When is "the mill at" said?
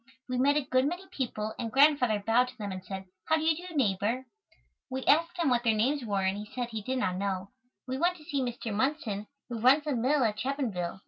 9.83-10.37